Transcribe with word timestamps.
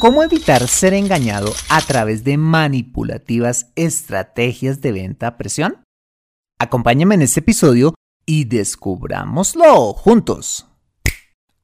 ¿Cómo 0.00 0.22
evitar 0.22 0.66
ser 0.66 0.94
engañado 0.94 1.52
a 1.68 1.82
través 1.82 2.24
de 2.24 2.38
manipulativas 2.38 3.70
estrategias 3.76 4.80
de 4.80 4.92
venta 4.92 5.26
a 5.26 5.36
presión? 5.36 5.84
Acompáñame 6.58 7.16
en 7.16 7.20
este 7.20 7.40
episodio 7.40 7.92
y 8.24 8.44
descubrámoslo 8.44 9.92
juntos. 9.92 10.66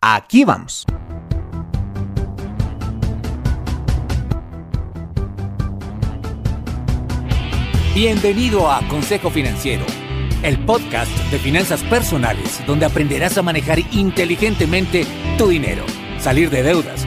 Aquí 0.03 0.45
vamos. 0.45 0.85
Bienvenido 7.95 8.71
a 8.71 8.87
Consejo 8.89 9.31
Financiero, 9.31 9.87
el 10.43 10.63
podcast 10.67 11.11
de 11.31 11.39
finanzas 11.39 11.83
personales 11.85 12.61
donde 12.67 12.85
aprenderás 12.85 13.39
a 13.39 13.43
manejar 13.43 13.79
inteligentemente 13.93 15.07
tu 15.39 15.49
dinero, 15.49 15.87
salir 16.19 16.51
de 16.51 16.63
deudas 16.63 17.07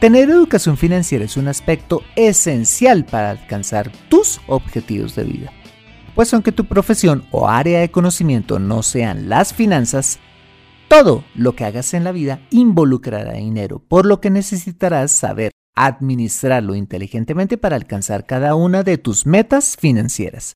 Tener 0.00 0.30
educación 0.30 0.78
financiera 0.78 1.26
es 1.26 1.36
un 1.36 1.46
aspecto 1.46 2.00
esencial 2.16 3.04
para 3.04 3.28
alcanzar 3.32 3.92
tus 4.08 4.40
objetivos 4.46 5.14
de 5.14 5.24
vida. 5.24 5.52
Pues 6.14 6.32
aunque 6.32 6.52
tu 6.52 6.64
profesión 6.64 7.26
o 7.30 7.50
área 7.50 7.80
de 7.80 7.90
conocimiento 7.90 8.58
no 8.58 8.82
sean 8.82 9.28
las 9.28 9.52
finanzas, 9.52 10.18
todo 10.88 11.22
lo 11.34 11.54
que 11.54 11.66
hagas 11.66 11.92
en 11.92 12.04
la 12.04 12.12
vida 12.12 12.40
involucrará 12.48 13.34
dinero, 13.34 13.78
por 13.78 14.06
lo 14.06 14.22
que 14.22 14.30
necesitarás 14.30 15.12
saber 15.12 15.52
administrarlo 15.76 16.74
inteligentemente 16.74 17.58
para 17.58 17.76
alcanzar 17.76 18.24
cada 18.24 18.54
una 18.54 18.82
de 18.82 18.96
tus 18.96 19.26
metas 19.26 19.76
financieras. 19.78 20.54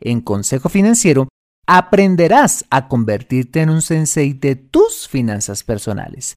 En 0.00 0.22
Consejo 0.22 0.70
Financiero 0.70 1.28
aprenderás 1.66 2.64
a 2.70 2.88
convertirte 2.88 3.60
en 3.60 3.68
un 3.68 3.82
sensei 3.82 4.32
de 4.32 4.56
tus 4.56 5.06
finanzas 5.06 5.64
personales 5.64 6.36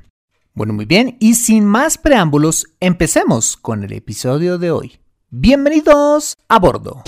Bueno, 0.53 0.73
muy 0.73 0.83
bien, 0.83 1.15
y 1.21 1.35
sin 1.35 1.65
más 1.65 1.97
preámbulos, 1.97 2.67
empecemos 2.81 3.55
con 3.55 3.85
el 3.85 3.93
episodio 3.93 4.57
de 4.57 4.69
hoy. 4.69 4.99
Bienvenidos 5.29 6.35
a 6.49 6.59
bordo. 6.59 7.03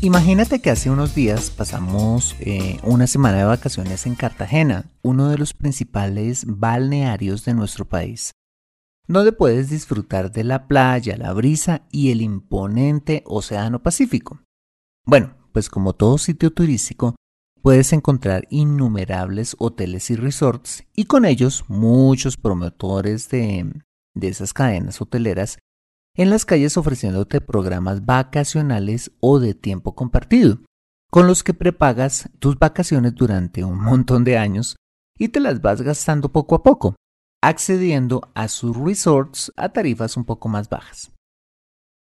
Imagínate 0.00 0.60
que 0.60 0.70
hace 0.70 0.90
unos 0.90 1.14
días 1.14 1.50
pasamos 1.50 2.34
eh, 2.40 2.80
una 2.82 3.06
semana 3.06 3.38
de 3.38 3.44
vacaciones 3.44 4.04
en 4.06 4.16
Cartagena, 4.16 4.90
uno 5.02 5.28
de 5.28 5.38
los 5.38 5.54
principales 5.54 6.44
balnearios 6.44 7.44
de 7.44 7.54
nuestro 7.54 7.84
país, 7.84 8.32
donde 9.06 9.30
puedes 9.30 9.70
disfrutar 9.70 10.32
de 10.32 10.42
la 10.42 10.66
playa, 10.66 11.16
la 11.16 11.32
brisa 11.32 11.82
y 11.92 12.10
el 12.10 12.20
imponente 12.20 13.22
Océano 13.26 13.80
Pacífico. 13.80 14.40
Bueno, 15.06 15.36
pues 15.52 15.70
como 15.70 15.92
todo 15.92 16.18
sitio 16.18 16.50
turístico, 16.50 17.14
puedes 17.62 17.92
encontrar 17.92 18.46
innumerables 18.50 19.54
hoteles 19.58 20.10
y 20.10 20.16
resorts 20.16 20.84
y 20.94 21.04
con 21.04 21.24
ellos 21.24 21.64
muchos 21.68 22.36
promotores 22.36 23.28
de, 23.28 23.72
esas 24.20 24.52
cadenas 24.52 25.00
hoteleras 25.00 25.58
en 26.16 26.30
las 26.30 26.44
calles 26.44 26.76
ofreciéndote 26.76 27.40
programas 27.40 28.04
vacacionales 28.04 29.12
o 29.20 29.38
de 29.38 29.54
tiempo 29.54 29.94
compartido, 29.94 30.58
con 31.10 31.26
los 31.26 31.42
que 31.42 31.54
prepagas 31.54 32.28
tus 32.38 32.58
vacaciones 32.58 33.14
durante 33.14 33.64
un 33.64 33.80
montón 33.80 34.24
de 34.24 34.36
años 34.36 34.76
y 35.18 35.28
te 35.28 35.40
las 35.40 35.60
vas 35.60 35.82
gastando 35.82 36.32
poco 36.32 36.56
a 36.56 36.62
poco, 36.62 36.96
accediendo 37.42 38.30
a 38.34 38.48
sus 38.48 38.76
resorts 38.76 39.52
a 39.56 39.70
tarifas 39.70 40.16
un 40.16 40.24
poco 40.24 40.48
más 40.48 40.68
bajas. 40.68 41.12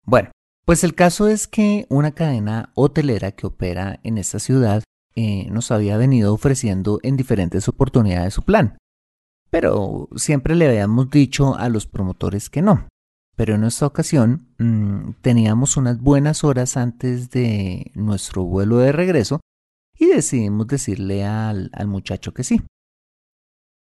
Bueno, 0.05 0.31
pues 0.65 0.85
el 0.85 0.95
caso 0.95 1.29
es 1.29 1.49
que 1.49 1.87
una 1.89 2.13
cadena 2.13 2.73
hotelera 2.75 3.33
que 3.33 3.47
opera 3.47 4.01
en 4.03 4.19
esta 4.19 4.39
ciudad 4.39 4.83
eh, 5.21 5.49
nos 5.51 5.73
había 5.73 5.97
venido 5.97 6.33
ofreciendo 6.33 7.01
en 7.03 7.17
diferentes 7.17 7.67
oportunidades 7.67 8.35
su 8.35 8.43
plan. 8.43 8.79
Pero 9.51 10.09
siempre 10.15 10.55
le 10.55 10.69
habíamos 10.69 11.11
dicho 11.11 11.57
a 11.57 11.69
los 11.69 11.89
promotores 11.89 12.49
que 12.49 12.63
no. 12.63 12.87
Pero 13.35 13.57
en 13.57 13.65
esta 13.65 13.85
ocasión 13.85 14.47
mm, 14.59 15.15
teníamos 15.21 15.77
unas 15.77 15.99
buenas 15.99 16.45
horas 16.45 16.77
antes 16.77 17.31
de 17.31 17.91
nuestro 17.97 18.45
vuelo 18.45 18.79
de 18.79 18.93
regreso 18.93 19.41
y 19.99 20.07
decidimos 20.07 20.69
decirle 20.69 21.25
al, 21.25 21.73
al 21.73 21.89
muchacho 21.89 22.33
que 22.33 22.45
sí. 22.45 22.63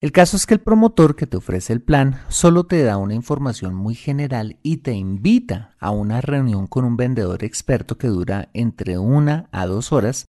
El 0.00 0.10
caso 0.10 0.37
es 0.37 0.44
que 0.44 0.54
el 0.54 0.60
promotor 0.60 1.15
que 1.15 1.28
te 1.28 1.37
ofrece 1.37 1.72
el 1.72 1.83
plan 1.83 2.21
solo 2.27 2.65
te 2.65 2.83
da 2.83 2.97
una 2.97 3.15
información 3.15 3.77
muy 3.77 3.94
general 3.94 4.59
y 4.65 4.78
te 4.78 4.94
invita 4.94 5.77
a 5.78 5.93
una 5.93 6.21
reunión 6.21 6.66
con 6.66 6.84
un 6.84 6.97
vendedor 6.97 7.44
experto 7.44 7.97
que 7.97 8.09
dura 8.09 8.50
entre 8.54 8.99
una 8.99 9.49
a 9.53 9.66
dos 9.66 9.93
horas 9.93 10.27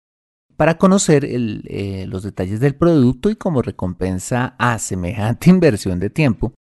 para 0.59 0.77
conocer 0.77 1.23
eh, 1.23 2.05
los 2.05 2.23
detalles 2.23 2.59
del 2.59 2.75
producto 2.75 3.29
y 3.29 3.37
como 3.37 3.61
recompensa 3.61 4.55
a 4.59 4.77
semejante 4.77 5.49
inversión 5.49 6.01
de 6.01 6.09
tiempo, 6.09 6.53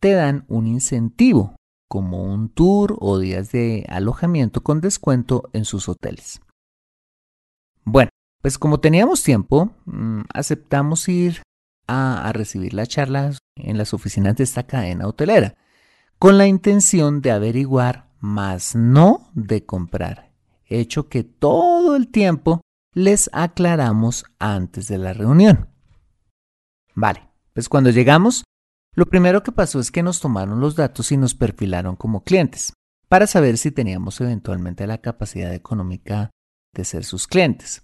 te 0.00 0.12
dan 0.12 0.44
un 0.48 0.66
incentivo 0.66 1.56
como 1.88 2.24
un 2.24 2.50
tour 2.50 2.98
o 3.00 3.18
días 3.18 3.50
de 3.50 3.86
alojamiento 3.88 4.62
con 4.62 4.82
descuento 4.82 5.48
en 5.54 5.64
sus 5.64 5.88
hoteles. 5.88 6.42
Bueno, 7.84 8.10
pues 8.42 8.58
como 8.58 8.80
teníamos 8.80 9.22
tiempo, 9.22 9.70
mm, 9.86 10.24
aceptamos 10.34 11.08
ir 11.08 11.40
a, 11.86 12.28
a 12.28 12.32
recibir 12.34 12.74
las 12.74 12.88
charlas 12.88 13.38
en 13.56 13.78
las 13.78 13.94
oficinas 13.94 14.36
de 14.36 14.44
esta 14.44 14.64
cadena 14.64 15.06
hotelera, 15.06 15.54
con 16.18 16.36
la 16.36 16.46
intención 16.46 17.22
de 17.22 17.30
averiguar, 17.30 18.10
más 18.20 18.76
no 18.76 19.30
de 19.32 19.64
comprar, 19.64 20.32
hecho 20.66 21.08
que 21.08 21.24
todo 21.24 21.96
el 21.96 22.08
tiempo 22.08 22.60
les 22.94 23.30
aclaramos 23.32 24.24
antes 24.38 24.88
de 24.88 24.98
la 24.98 25.12
reunión. 25.12 25.68
Vale, 26.94 27.28
pues 27.52 27.68
cuando 27.68 27.90
llegamos, 27.90 28.44
lo 28.94 29.06
primero 29.06 29.42
que 29.42 29.52
pasó 29.52 29.78
es 29.80 29.90
que 29.90 30.02
nos 30.02 30.20
tomaron 30.20 30.60
los 30.60 30.74
datos 30.74 31.12
y 31.12 31.16
nos 31.16 31.34
perfilaron 31.34 31.96
como 31.96 32.24
clientes, 32.24 32.72
para 33.08 33.26
saber 33.26 33.58
si 33.58 33.70
teníamos 33.70 34.20
eventualmente 34.20 34.86
la 34.86 34.98
capacidad 34.98 35.54
económica 35.54 36.30
de 36.74 36.84
ser 36.84 37.04
sus 37.04 37.26
clientes. 37.26 37.82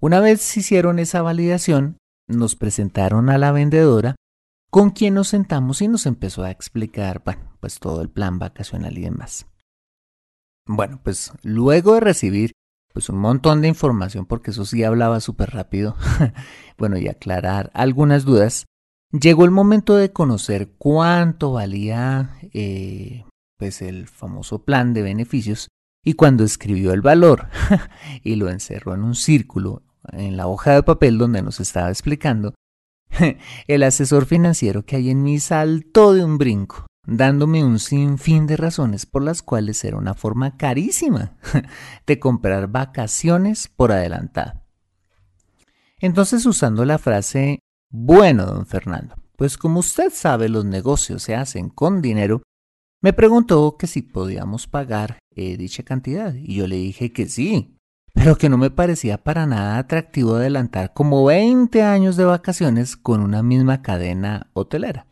Una 0.00 0.20
vez 0.20 0.56
hicieron 0.56 0.98
esa 0.98 1.22
validación, 1.22 1.98
nos 2.26 2.56
presentaron 2.56 3.28
a 3.30 3.38
la 3.38 3.52
vendedora 3.52 4.16
con 4.70 4.90
quien 4.90 5.14
nos 5.14 5.28
sentamos 5.28 5.82
y 5.82 5.88
nos 5.88 6.06
empezó 6.06 6.42
a 6.42 6.50
explicar, 6.50 7.22
bueno, 7.24 7.56
pues 7.60 7.78
todo 7.78 8.00
el 8.00 8.08
plan 8.08 8.38
vacacional 8.38 8.96
y 8.96 9.02
demás. 9.02 9.46
Bueno, 10.66 11.00
pues 11.02 11.32
luego 11.42 11.94
de 11.94 12.00
recibir 12.00 12.52
pues 12.92 13.08
un 13.08 13.18
montón 13.18 13.62
de 13.62 13.68
información 13.68 14.26
porque 14.26 14.50
eso 14.50 14.64
sí 14.64 14.84
hablaba 14.84 15.20
súper 15.20 15.50
rápido. 15.50 15.96
bueno, 16.78 16.98
y 16.98 17.08
aclarar 17.08 17.70
algunas 17.74 18.24
dudas. 18.24 18.66
Llegó 19.12 19.44
el 19.44 19.50
momento 19.50 19.96
de 19.96 20.12
conocer 20.12 20.72
cuánto 20.78 21.52
valía 21.52 22.38
eh, 22.52 23.24
pues 23.58 23.82
el 23.82 24.08
famoso 24.08 24.64
plan 24.64 24.94
de 24.94 25.02
beneficios 25.02 25.68
y 26.04 26.14
cuando 26.14 26.44
escribió 26.44 26.92
el 26.92 27.02
valor 27.02 27.48
y 28.24 28.36
lo 28.36 28.48
encerró 28.48 28.94
en 28.94 29.02
un 29.02 29.14
círculo 29.14 29.82
en 30.12 30.36
la 30.36 30.46
hoja 30.46 30.72
de 30.72 30.82
papel 30.82 31.18
donde 31.18 31.42
nos 31.42 31.60
estaba 31.60 31.90
explicando, 31.90 32.54
El 33.66 33.82
asesor 33.82 34.26
financiero 34.26 34.84
que 34.84 34.96
hay 34.96 35.10
en 35.10 35.22
mí 35.22 35.38
saltó 35.38 36.14
de 36.14 36.24
un 36.24 36.38
brinco, 36.38 36.86
dándome 37.04 37.64
un 37.64 37.78
sinfín 37.78 38.46
de 38.46 38.56
razones 38.56 39.06
por 39.06 39.22
las 39.22 39.42
cuales 39.42 39.82
era 39.84 39.96
una 39.96 40.14
forma 40.14 40.56
carísima 40.56 41.36
de 42.06 42.18
comprar 42.18 42.68
vacaciones 42.68 43.68
por 43.68 43.92
adelantado. 43.92 44.60
Entonces, 45.98 46.46
usando 46.46 46.84
la 46.84 46.98
frase, 46.98 47.60
bueno, 47.90 48.46
don 48.46 48.66
Fernando, 48.66 49.14
pues 49.36 49.56
como 49.56 49.80
usted 49.80 50.12
sabe 50.12 50.48
los 50.48 50.64
negocios 50.64 51.22
se 51.22 51.34
hacen 51.34 51.68
con 51.68 52.02
dinero, 52.02 52.42
me 53.00 53.12
preguntó 53.12 53.76
que 53.76 53.86
si 53.86 54.02
podíamos 54.02 54.66
pagar 54.66 55.18
eh, 55.34 55.56
dicha 55.56 55.82
cantidad 55.82 56.34
y 56.34 56.56
yo 56.56 56.66
le 56.66 56.76
dije 56.76 57.12
que 57.12 57.26
sí, 57.26 57.76
pero 58.14 58.36
que 58.36 58.48
no 58.48 58.58
me 58.58 58.70
parecía 58.70 59.18
para 59.18 59.46
nada 59.46 59.78
atractivo 59.78 60.36
adelantar 60.36 60.92
como 60.92 61.24
20 61.24 61.82
años 61.82 62.16
de 62.16 62.24
vacaciones 62.24 62.96
con 62.96 63.20
una 63.20 63.42
misma 63.42 63.82
cadena 63.82 64.50
hotelera. 64.52 65.06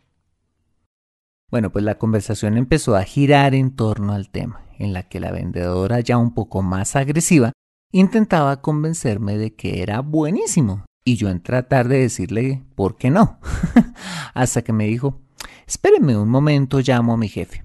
Bueno, 1.50 1.70
pues 1.70 1.85
la 1.85 1.99
conversación 1.99 2.56
empezó 2.56 2.94
a 2.94 3.02
girar 3.02 3.55
en 3.55 3.75
torno 3.75 4.12
al 4.12 4.31
tema, 4.31 4.62
en 4.79 4.93
la 4.93 5.08
que 5.08 5.19
la 5.19 5.32
vendedora 5.32 6.00
ya 6.00 6.17
un 6.17 6.32
poco 6.32 6.62
más 6.62 6.94
agresiva 6.94 7.52
intentaba 7.93 8.62
convencerme 8.62 9.37
de 9.37 9.55
que 9.56 9.82
era 9.82 10.00
buenísimo 10.00 10.85
y 11.05 11.17
yo 11.17 11.29
en 11.29 11.43
tratar 11.43 11.88
de 11.88 11.99
decirle 11.99 12.62
por 12.76 12.97
qué 12.97 13.11
no, 13.11 13.41
hasta 14.35 14.62
que 14.62 14.73
me 14.73 14.87
dijo, 14.87 15.23
espéreme 15.67 16.17
un 16.17 16.29
momento, 16.29 16.81
llamo 16.81 17.14
a 17.14 17.17
mi 17.17 17.29
jefe. 17.29 17.64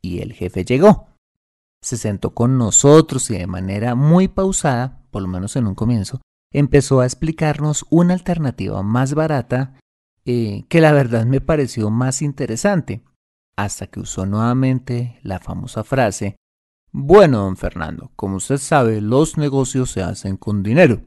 Y 0.00 0.20
el 0.20 0.32
jefe 0.32 0.64
llegó. 0.64 1.08
Se 1.82 1.96
sentó 1.96 2.34
con 2.34 2.58
nosotros 2.58 3.28
y 3.30 3.38
de 3.38 3.46
manera 3.46 3.94
muy 3.94 4.28
pausada, 4.28 5.02
por 5.10 5.22
lo 5.22 5.28
menos 5.28 5.56
en 5.56 5.66
un 5.66 5.74
comienzo, 5.74 6.20
empezó 6.52 7.00
a 7.00 7.06
explicarnos 7.06 7.86
una 7.90 8.14
alternativa 8.14 8.82
más 8.82 9.14
barata 9.14 9.74
eh, 10.24 10.64
que 10.68 10.80
la 10.80 10.92
verdad 10.92 11.26
me 11.26 11.40
pareció 11.40 11.90
más 11.90 12.22
interesante, 12.22 13.02
hasta 13.56 13.86
que 13.86 14.00
usó 14.00 14.26
nuevamente 14.26 15.18
la 15.22 15.38
famosa 15.38 15.84
frase, 15.84 16.36
bueno, 16.92 17.38
don 17.38 17.56
Fernando, 17.56 18.12
como 18.14 18.36
usted 18.36 18.58
sabe, 18.58 19.00
los 19.00 19.36
negocios 19.36 19.90
se 19.90 20.02
hacen 20.02 20.36
con 20.36 20.62
dinero. 20.62 21.02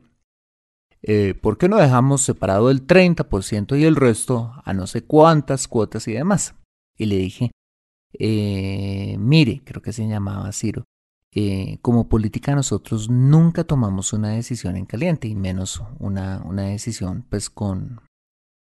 Eh, 1.02 1.34
¿Por 1.34 1.58
qué 1.58 1.70
no 1.70 1.78
dejamos 1.78 2.24
separado 2.24 2.70
el 2.70 2.86
30% 2.86 3.80
y 3.80 3.86
el 3.86 3.96
resto 3.96 4.54
a 4.66 4.74
no 4.74 4.86
sé 4.88 5.04
cuántas 5.04 5.70
cuotas 5.70 6.08
y 6.10 6.14
demás? 6.14 6.56
Y 6.98 7.06
le 7.06 7.16
dije, 7.16 7.52
eh, 8.20 9.16
mire, 9.18 9.62
creo 9.64 9.82
que 9.82 9.94
se 9.94 10.08
llamaba 10.08 10.52
Ciro, 10.52 10.84
eh, 11.34 11.78
como 11.82 12.10
política 12.10 12.56
nosotros 12.56 13.10
nunca 13.10 13.64
tomamos 13.64 14.12
una 14.12 14.32
decisión 14.32 14.76
en 14.76 14.86
caliente 14.86 15.28
y 15.28 15.36
menos 15.36 15.84
una, 16.00 16.42
una 16.44 16.64
decisión 16.64 17.26
pues 17.30 17.50
con 17.50 18.02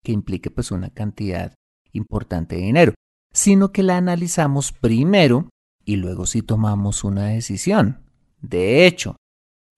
que 0.06 0.12
implique 0.12 0.52
pues 0.52 0.70
una 0.70 0.90
cantidad 0.90 1.52
importante 1.92 2.54
de 2.54 2.62
dinero, 2.62 2.94
sino 3.32 3.72
que 3.72 3.82
la 3.82 3.96
analizamos 3.96 4.70
primero 4.70 5.50
y 5.84 5.96
luego 5.96 6.26
sí 6.26 6.42
tomamos 6.42 7.02
una 7.02 7.26
decisión. 7.26 8.04
De 8.40 8.86
hecho, 8.86 9.16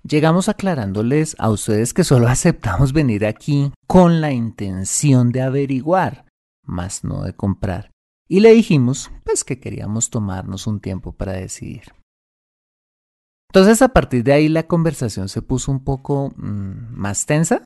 llegamos 0.02 0.50
aclarándoles 0.50 1.34
a 1.38 1.48
ustedes 1.48 1.94
que 1.94 2.04
solo 2.04 2.28
aceptamos 2.28 2.92
venir 2.92 3.24
aquí 3.24 3.72
con 3.86 4.20
la 4.20 4.30
intención 4.30 5.32
de 5.32 5.40
averiguar, 5.40 6.26
más 6.62 7.04
no 7.04 7.22
de 7.22 7.32
comprar. 7.32 7.90
Y 8.28 8.40
le 8.40 8.52
dijimos, 8.52 9.10
pues 9.24 9.44
que 9.44 9.58
queríamos 9.58 10.10
tomarnos 10.10 10.66
un 10.66 10.80
tiempo 10.80 11.12
para 11.12 11.32
decidir. 11.32 11.94
Entonces 13.48 13.80
a 13.80 13.94
partir 13.94 14.24
de 14.24 14.34
ahí 14.34 14.50
la 14.50 14.66
conversación 14.66 15.30
se 15.30 15.40
puso 15.40 15.72
un 15.72 15.82
poco 15.84 16.34
mm, 16.36 16.92
más 16.92 17.24
tensa, 17.24 17.64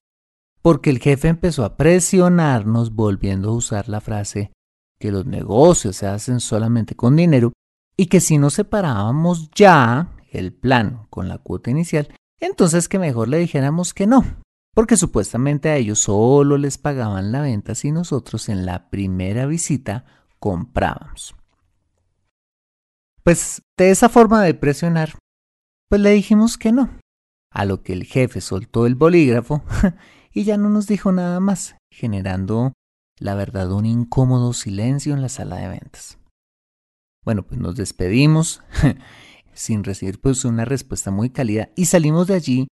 porque 0.63 0.91
el 0.91 1.01
jefe 1.01 1.29
empezó 1.29 1.65
a 1.65 1.77
presionarnos 1.77 2.95
volviendo 2.95 3.51
a 3.51 3.55
usar 3.55 3.89
la 3.89 4.01
frase 4.01 4.53
que 4.99 5.11
los 5.11 5.27
negocios 5.27 5.97
se 5.97 6.07
hacen 6.07 6.39
solamente 6.39 6.95
con 6.95 7.17
dinero 7.17 7.53
y 7.97 8.07
que 8.07 8.21
si 8.21 8.39
no 8.39 8.51
separábamos 8.51 9.51
ya 9.51 10.15
el 10.31 10.53
plan 10.53 11.07
con 11.11 11.29
la 11.29 11.39
cuota 11.39 11.71
inicial, 11.71 12.09
entonces 12.41 12.89
que 12.89 13.01
mejor 13.01 13.29
le 13.29 13.39
dijéramos 13.39 13.93
que 13.93 14.07
no, 14.07 14.25
porque 14.75 14.97
supuestamente 14.97 15.69
a 15.69 15.77
ellos 15.77 15.99
solo 15.99 16.57
les 16.57 16.79
pagaban 16.79 17.33
la 17.33 17.43
venta 17.43 17.75
si 17.75 17.91
nosotros 17.91 18.49
en 18.49 18.65
la 18.65 18.89
primera 18.89 19.47
visita 19.47 20.05
comprábamos. 20.39 21.35
Pues 23.25 23.63
de 23.77 23.91
esa 23.91 24.09
forma 24.09 24.43
de 24.43 24.55
presionar, 24.55 25.19
pues 25.89 26.01
le 26.01 26.11
dijimos 26.11 26.57
que 26.57 26.73
no, 26.73 26.91
a 27.51 27.65
lo 27.65 27.83
que 27.83 27.93
el 27.93 28.05
jefe 28.05 28.41
soltó 28.41 28.87
el 28.87 28.95
bolígrafo 28.95 29.63
y 30.33 30.45
ya 30.45 30.57
no 30.57 30.69
nos 30.69 30.87
dijo 30.87 31.13
nada 31.13 31.41
más, 31.41 31.77
generando, 31.91 32.73
la 33.19 33.35
verdad, 33.35 33.71
un 33.73 33.87
incómodo 33.87 34.53
silencio 34.53 35.15
en 35.15 35.23
la 35.23 35.29
sala 35.29 35.57
de 35.57 35.69
ventas. 35.69 36.19
Bueno, 37.25 37.45
pues 37.45 37.61
nos 37.61 37.77
despedimos 37.77 38.63
sin 39.53 39.85
recibir 39.85 40.21
pues 40.21 40.45
una 40.45 40.65
respuesta 40.65 41.11
muy 41.11 41.31
cálida 41.31 41.71
y 41.77 41.85
salimos 41.85 42.27
de 42.27 42.35
allí, 42.35 42.69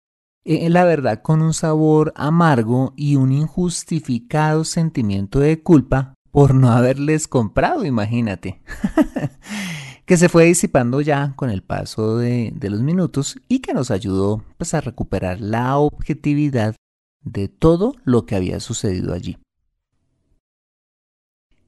eh, 0.46 0.70
la 0.70 0.86
verdad, 0.86 1.22
con 1.22 1.42
un 1.42 1.54
sabor 1.54 2.14
amargo 2.16 2.94
y 2.96 3.18
un 3.18 3.32
injustificado 3.32 4.64
sentimiento 4.64 5.40
de 5.40 5.62
culpa 5.62 6.14
por 6.32 6.54
no 6.54 6.70
haberles 6.70 7.28
comprado, 7.28 7.84
imagínate. 7.84 8.62
que 10.06 10.16
se 10.16 10.30
fue 10.30 10.46
disipando 10.46 11.02
ya 11.02 11.34
con 11.36 11.50
el 11.50 11.64
paso 11.64 12.18
de, 12.18 12.54
de, 12.56 12.70
los 12.70 12.82
minutos 12.82 13.38
y 13.50 13.60
que 13.60 13.74
nos 13.74 13.92
ayudó 13.92 14.42
pues, 14.58 14.74
a 14.74 14.80
recuperar 14.80 15.42
la 15.42 15.78
objetividad 15.78 16.76
de 17.22 17.48
todo 17.48 17.94
lo 18.04 18.26
que 18.26 18.36
había 18.36 18.60
sucedido 18.60 19.14
allí. 19.14 19.38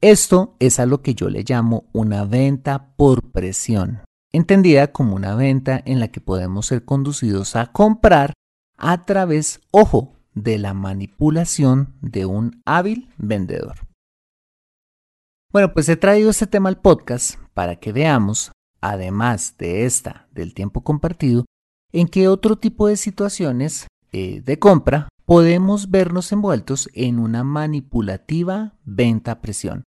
Esto 0.01 0.55
es 0.59 0.79
a 0.79 0.85
lo 0.85 1.01
que 1.01 1.13
yo 1.13 1.29
le 1.29 1.43
llamo 1.43 1.85
una 1.91 2.23
venta 2.23 2.95
por 2.95 3.31
presión, 3.31 4.01
entendida 4.31 4.93
como 4.93 5.15
una 5.15 5.35
venta 5.35 5.81
en 5.85 5.99
la 5.99 6.07
que 6.07 6.21
podemos 6.21 6.67
ser 6.67 6.85
conducidos 6.85 7.57
a 7.57 7.67
comprar 7.73 8.33
a 8.77 9.05
través, 9.05 9.59
ojo, 9.71 10.15
de 10.33 10.57
la 10.57 10.73
manipulación 10.73 11.95
de 12.01 12.25
un 12.25 12.61
hábil 12.65 13.09
vendedor. 13.17 13.89
Bueno, 15.51 15.73
pues 15.73 15.89
he 15.89 15.97
traído 15.97 16.29
este 16.29 16.47
tema 16.47 16.69
al 16.69 16.79
podcast 16.79 17.35
para 17.53 17.75
que 17.77 17.91
veamos, 17.91 18.51
además 18.81 19.55
de 19.57 19.85
esta 19.85 20.27
del 20.31 20.53
tiempo 20.53 20.81
compartido, 20.81 21.45
en 21.91 22.07
qué 22.07 22.27
otro 22.27 22.55
tipo 22.55 22.87
de 22.87 22.95
situaciones 22.95 23.87
eh, 24.11 24.41
de 24.41 24.59
compra 24.59 25.09
podemos 25.25 25.91
vernos 25.91 26.31
envueltos 26.31 26.89
en 26.93 27.19
una 27.19 27.43
manipulativa 27.43 28.73
venta 28.83 29.33
a 29.33 29.41
presión, 29.41 29.83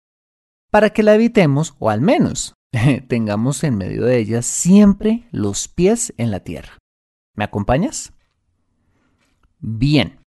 para 0.70 0.90
que 0.90 1.02
la 1.02 1.14
evitemos 1.14 1.74
o 1.78 1.88
al 1.88 2.02
menos 2.02 2.54
tengamos 3.08 3.64
en 3.64 3.78
medio 3.78 4.04
de 4.04 4.18
ella 4.18 4.42
siempre 4.42 5.28
los 5.32 5.68
pies 5.68 6.12
en 6.18 6.30
la 6.30 6.40
tierra. 6.40 6.78
¿Me 7.34 7.44
acompañas? 7.44 8.12
Bien. 9.58 10.20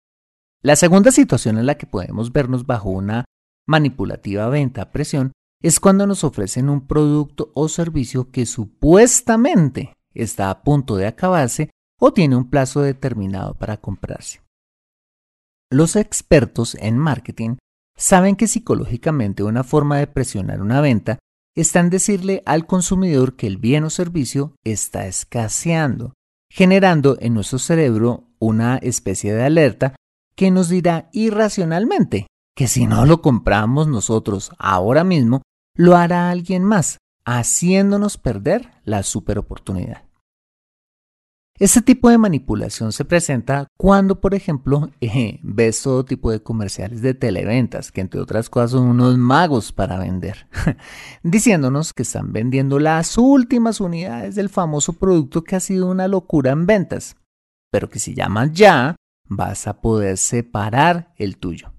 La 0.63 0.77
segunda 0.77 1.11
situación 1.11 1.59
en 1.59 1.67
la 1.67 1.77
que 1.77 1.87
podemos 1.87 2.33
vernos 2.33 2.67
bajo 2.67 2.91
una 2.91 3.25
manipulativa 3.67 4.49
venta 4.49 4.83
a 4.83 4.91
presión 4.91 5.33
es 5.63 5.81
cuando 5.81 6.07
nos 6.07 6.25
ofrecen 6.25 6.69
un 6.69 6.87
producto 6.87 7.51
o 7.55 7.69
servicio 7.69 8.31
que 8.31 8.47
supuestamente 8.47 9.95
está 10.15 10.51
a 10.51 10.63
punto 10.63 10.97
de 10.97 11.07
acabarse 11.07 11.71
o 12.01 12.13
tiene 12.13 12.35
un 12.35 12.51
plazo 12.51 12.81
determinado 12.81 13.55
para 13.55 13.77
comprarse. 13.77 14.41
Los 15.71 15.95
expertos 15.95 16.75
en 16.81 16.99
marketing 16.99 17.57
saben 17.97 18.35
que 18.35 18.49
psicológicamente 18.49 19.45
una 19.45 19.63
forma 19.63 19.99
de 19.99 20.09
presionar 20.09 20.61
una 20.61 20.81
venta 20.81 21.21
está 21.55 21.79
en 21.79 21.91
decirle 21.91 22.43
al 22.47 22.67
consumidor 22.67 23.37
que 23.37 23.47
el 23.47 23.59
bien 23.59 23.85
o 23.85 23.91
servicio 23.91 24.57
está 24.65 25.07
escaseando, 25.07 26.15
generando 26.51 27.19
en 27.21 27.35
nuestro 27.35 27.59
cerebro 27.59 28.25
una 28.41 28.79
especie 28.79 29.33
de 29.33 29.45
alerta 29.45 29.95
que 30.35 30.51
nos 30.51 30.69
dirá 30.69 31.09
irracionalmente 31.13 32.27
que 32.61 32.69
si 32.69 32.87
no 32.87 33.07
lo 33.07 33.23
compramos 33.23 33.89
nosotros 33.89 34.53
ahora 34.59 35.03
mismo, 35.03 35.41
lo 35.75 35.97
hará 35.97 36.31
alguien 36.31 36.63
más, 36.63 36.99
haciéndonos 37.25 38.19
perder 38.19 38.71
la 38.85 39.03
superoportunidad. 39.03 40.10
Este 41.61 41.83
tipo 41.83 42.09
de 42.09 42.17
manipulación 42.17 42.91
se 42.91 43.05
presenta 43.05 43.69
cuando, 43.77 44.19
por 44.19 44.35
ejemplo, 44.35 44.89
eh, 45.03 45.41
ves 45.43 45.83
todo 45.83 46.07
tipo 46.07 46.31
de 46.31 46.43
comerciales 46.43 47.03
de 47.03 47.13
televentas, 47.13 47.93
que 47.93 48.01
entre 48.01 48.19
otras 48.19 48.49
cosas 48.49 48.71
son 48.71 48.87
unos 48.87 49.19
magos 49.19 49.71
para 49.71 49.99
vender, 49.99 50.49
diciéndonos 51.23 51.93
que 51.93 52.05
están 52.05 52.33
vendiendo 52.33 52.79
las 52.79 53.19
últimas 53.19 53.83
unidades 53.83 54.37
del 54.37 54.49
famoso 54.49 54.95
producto 54.95 55.45
que 55.45 55.55
ha 55.55 55.61
sido 55.61 55.91
una 55.91 56.09
locura 56.09 56.53
en 56.53 56.65
ventas, 56.65 57.17
pero 57.71 57.91
que 57.91 57.99
si 57.99 58.15
llamas 58.15 58.53
ya, 58.55 58.97
vas 59.29 59.67
a 59.67 59.83
poder 59.83 60.17
separar 60.17 61.13
el 61.19 61.37
tuyo. 61.37 61.75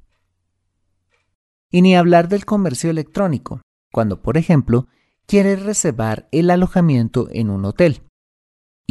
Y 1.71 1.81
ni 1.81 1.95
hablar 1.95 2.27
del 2.27 2.45
comercio 2.45 2.91
electrónico, 2.91 3.61
cuando, 3.91 4.21
por 4.21 4.37
ejemplo, 4.37 4.85
quieres 5.25 5.63
reservar 5.63 6.27
el 6.31 6.51
alojamiento 6.51 7.29
en 7.31 7.49
un 7.49 7.65
hotel 7.65 8.03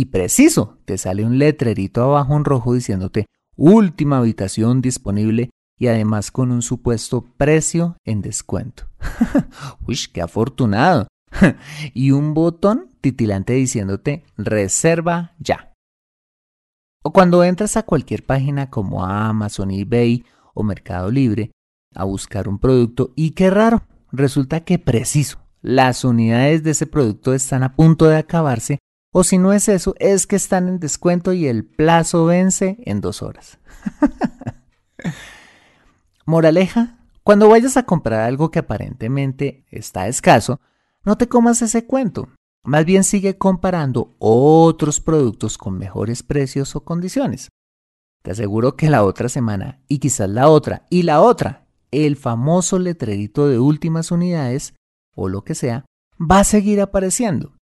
y 0.00 0.06
preciso, 0.06 0.78
te 0.86 0.96
sale 0.96 1.26
un 1.26 1.38
letrerito 1.38 2.02
abajo 2.02 2.34
en 2.34 2.46
rojo 2.46 2.72
diciéndote 2.72 3.26
última 3.54 4.16
habitación 4.16 4.80
disponible 4.80 5.50
y 5.78 5.88
además 5.88 6.30
con 6.30 6.52
un 6.52 6.62
supuesto 6.62 7.26
precio 7.36 7.98
en 8.06 8.22
descuento. 8.22 8.84
Uy, 9.86 9.98
qué 10.10 10.22
afortunado. 10.22 11.06
y 11.92 12.12
un 12.12 12.32
botón 12.32 12.88
titilante 13.02 13.52
diciéndote 13.52 14.24
reserva 14.38 15.34
ya. 15.38 15.74
O 17.04 17.12
cuando 17.12 17.44
entras 17.44 17.76
a 17.76 17.82
cualquier 17.82 18.24
página 18.24 18.70
como 18.70 19.04
Amazon, 19.04 19.70
eBay 19.70 20.24
o 20.54 20.62
Mercado 20.62 21.10
Libre 21.10 21.50
a 21.94 22.04
buscar 22.04 22.48
un 22.48 22.58
producto 22.58 23.12
y 23.16 23.32
qué 23.32 23.50
raro, 23.50 23.82
resulta 24.12 24.60
que 24.60 24.78
preciso, 24.78 25.40
las 25.60 26.04
unidades 26.04 26.62
de 26.62 26.70
ese 26.70 26.86
producto 26.86 27.34
están 27.34 27.64
a 27.64 27.76
punto 27.76 28.06
de 28.06 28.16
acabarse 28.16 28.78
o 29.12 29.24
si 29.24 29.38
no 29.38 29.52
es 29.52 29.68
eso, 29.68 29.94
es 29.98 30.26
que 30.26 30.36
están 30.36 30.68
en 30.68 30.78
descuento 30.78 31.32
y 31.32 31.46
el 31.46 31.64
plazo 31.64 32.26
vence 32.26 32.78
en 32.84 33.00
dos 33.00 33.22
horas. 33.22 33.58
Moraleja, 36.26 36.98
cuando 37.24 37.48
vayas 37.48 37.76
a 37.76 37.84
comprar 37.84 38.20
algo 38.20 38.50
que 38.50 38.60
aparentemente 38.60 39.64
está 39.70 40.08
escaso, 40.08 40.60
no 41.04 41.16
te 41.16 41.28
comas 41.28 41.62
ese 41.62 41.86
cuento. 41.86 42.28
Más 42.62 42.84
bien 42.84 43.04
sigue 43.04 43.38
comparando 43.38 44.14
otros 44.18 45.00
productos 45.00 45.58
con 45.58 45.78
mejores 45.78 46.22
precios 46.22 46.76
o 46.76 46.84
condiciones. 46.84 47.48
Te 48.22 48.32
aseguro 48.32 48.76
que 48.76 48.90
la 48.90 49.02
otra 49.02 49.28
semana, 49.28 49.80
y 49.88 49.98
quizás 49.98 50.28
la 50.28 50.48
otra, 50.48 50.86
y 50.90 51.02
la 51.02 51.22
otra, 51.22 51.66
el 51.90 52.16
famoso 52.16 52.78
letrerito 52.78 53.48
de 53.48 53.58
últimas 53.58 54.10
unidades, 54.10 54.74
o 55.16 55.28
lo 55.28 55.42
que 55.42 55.54
sea, 55.54 55.86
va 56.20 56.40
a 56.40 56.44
seguir 56.44 56.82
apareciendo, 56.82 57.56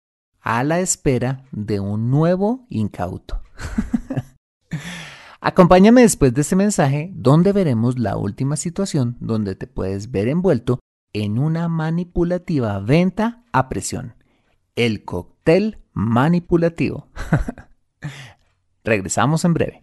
a 0.46 0.62
la 0.62 0.78
espera 0.78 1.44
de 1.50 1.80
un 1.80 2.08
nuevo 2.08 2.66
incauto. 2.68 3.42
Acompáñame 5.40 6.02
después 6.02 6.32
de 6.34 6.42
este 6.42 6.54
mensaje 6.54 7.10
donde 7.14 7.52
veremos 7.52 7.98
la 7.98 8.16
última 8.16 8.56
situación 8.56 9.16
donde 9.18 9.56
te 9.56 9.66
puedes 9.66 10.12
ver 10.12 10.28
envuelto 10.28 10.78
en 11.12 11.40
una 11.40 11.66
manipulativa 11.68 12.78
venta 12.78 13.44
a 13.52 13.68
presión. 13.68 14.14
El 14.76 15.04
cóctel 15.04 15.78
manipulativo. 15.92 17.08
Regresamos 18.84 19.44
en 19.44 19.54
breve. 19.54 19.82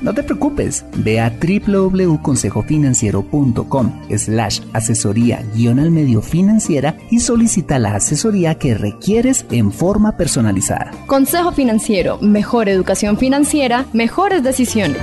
no 0.00 0.14
te 0.14 0.22
preocupes, 0.22 0.84
ve 0.96 1.20
a 1.20 1.30
www.consejofinanciero.com 1.30 3.92
slash 4.16 4.60
asesoría 4.72 5.44
guion 5.54 5.78
al 5.78 5.90
medio 5.90 6.22
financiera 6.22 6.96
y 7.10 7.20
solicita 7.20 7.78
la 7.78 7.94
asesoría 7.94 8.54
que 8.56 8.72
requieres 8.74 9.44
en 9.50 9.72
forma 9.72 10.16
personalizada. 10.16 10.92
Consejo 11.06 11.52
Financiero, 11.52 12.18
mejor 12.20 12.68
educación 12.68 13.18
financiera, 13.18 13.86
mejores 13.92 14.42
decisiones. 14.42 15.02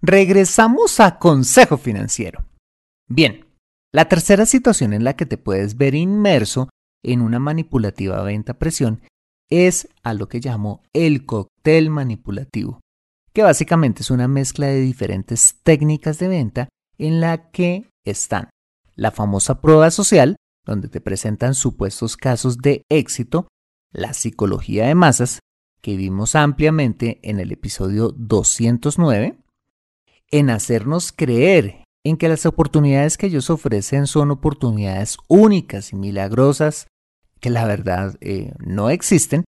Regresamos 0.00 0.98
a 0.98 1.18
Consejo 1.18 1.78
Financiero. 1.78 2.44
Bien, 3.08 3.46
la 3.92 4.06
tercera 4.06 4.46
situación 4.46 4.94
en 4.94 5.04
la 5.04 5.14
que 5.14 5.26
te 5.26 5.36
puedes 5.36 5.76
ver 5.76 5.94
inmerso 5.94 6.70
en 7.04 7.20
una 7.20 7.38
manipulativa 7.38 8.22
venta 8.22 8.54
presión 8.54 9.02
es 9.50 9.88
a 10.02 10.14
lo 10.14 10.28
que 10.28 10.40
llamo 10.40 10.82
el 10.92 11.26
cóctel 11.26 11.90
manipulativo, 11.90 12.80
que 13.32 13.42
básicamente 13.42 14.02
es 14.02 14.10
una 14.10 14.28
mezcla 14.28 14.66
de 14.66 14.80
diferentes 14.80 15.56
técnicas 15.62 16.18
de 16.18 16.28
venta 16.28 16.68
en 16.98 17.20
la 17.20 17.50
que 17.50 17.90
están 18.04 18.50
la 18.94 19.10
famosa 19.10 19.60
prueba 19.60 19.90
social, 19.90 20.36
donde 20.64 20.88
te 20.88 21.00
presentan 21.00 21.54
supuestos 21.54 22.16
casos 22.16 22.58
de 22.58 22.82
éxito, 22.88 23.48
la 23.92 24.14
psicología 24.14 24.86
de 24.86 24.94
masas, 24.94 25.40
que 25.80 25.96
vimos 25.96 26.34
ampliamente 26.36 27.18
en 27.22 27.40
el 27.40 27.50
episodio 27.52 28.10
209, 28.16 29.38
en 30.30 30.50
hacernos 30.50 31.12
creer 31.12 31.84
en 32.04 32.16
que 32.16 32.28
las 32.28 32.46
oportunidades 32.46 33.18
que 33.18 33.26
ellos 33.26 33.50
ofrecen 33.50 34.06
son 34.06 34.30
oportunidades 34.30 35.18
únicas 35.28 35.92
y 35.92 35.96
milagrosas 35.96 36.86
que 37.42 37.50
la 37.50 37.66
verdad 37.66 38.16
eh, 38.20 38.54
no 38.60 38.88
existen, 38.88 39.44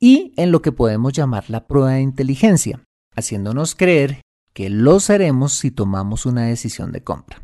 y 0.00 0.32
en 0.36 0.50
lo 0.50 0.62
que 0.62 0.72
podemos 0.72 1.12
llamar 1.12 1.50
la 1.50 1.66
prueba 1.66 1.92
de 1.92 2.00
inteligencia, 2.00 2.82
haciéndonos 3.14 3.74
creer 3.74 4.22
que 4.54 4.70
lo 4.70 4.98
seremos 4.98 5.52
si 5.52 5.70
tomamos 5.70 6.24
una 6.24 6.46
decisión 6.46 6.90
de 6.90 7.04
compra. 7.04 7.42